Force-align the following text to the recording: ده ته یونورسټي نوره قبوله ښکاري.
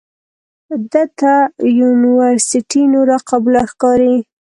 ده 0.91 1.03
ته 1.19 1.33
یونورسټي 1.81 2.83
نوره 2.93 3.17
قبوله 3.29 3.61
ښکاري. 3.71 4.15